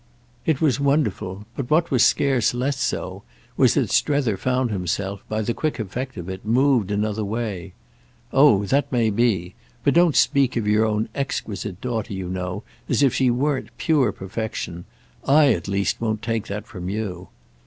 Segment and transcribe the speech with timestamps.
[0.47, 3.21] It was wonderful, but what was scarce less so
[3.55, 7.73] was that Strether found himself, by the quick effect of it, moved another way.
[8.33, 9.53] "Oh that may be!
[9.83, 14.11] But don't speak of your own exquisite daughter, you know, as if she weren't pure
[14.11, 14.85] perfection.
[15.23, 17.27] I at least won't take that from you.